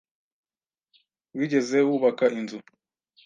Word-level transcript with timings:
Wigeze 1.37 1.77
wubaka 1.87 2.25
inzu? 2.37 2.57